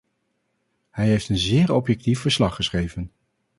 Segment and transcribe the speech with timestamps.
[0.89, 3.11] Hij heeft een zeer objectief verslag geschreven.